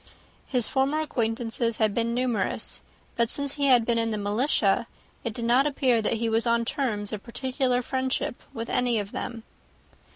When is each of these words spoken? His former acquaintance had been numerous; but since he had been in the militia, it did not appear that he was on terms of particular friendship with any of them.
His 0.47 0.67
former 0.67 0.99
acquaintance 0.99 1.59
had 1.77 1.93
been 1.93 2.15
numerous; 2.15 2.81
but 3.15 3.29
since 3.29 3.53
he 3.53 3.67
had 3.67 3.85
been 3.85 3.99
in 3.99 4.09
the 4.09 4.17
militia, 4.17 4.87
it 5.23 5.31
did 5.31 5.45
not 5.45 5.67
appear 5.67 6.01
that 6.01 6.13
he 6.13 6.27
was 6.27 6.47
on 6.47 6.65
terms 6.65 7.13
of 7.13 7.21
particular 7.21 7.83
friendship 7.83 8.41
with 8.51 8.67
any 8.67 8.97
of 8.97 9.11
them. 9.11 9.43